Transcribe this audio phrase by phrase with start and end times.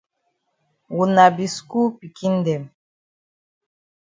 [0.95, 2.63] Wuna be skul pikin dem.